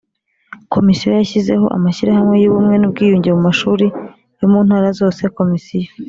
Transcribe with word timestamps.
Komisiyo 0.73 1.09
yashyizeho 1.17 1.65
amashyirahamwe 1.77 2.35
y 2.39 2.47
ubumwe 2.49 2.75
n 2.77 2.83
ubwiyunge 2.87 3.29
mu 3.35 3.41
mashuri 3.47 3.85
yo 4.39 4.45
mu 4.51 4.59
ntara 4.65 4.89
zose 4.99 5.23
Komisiyo 5.37 5.89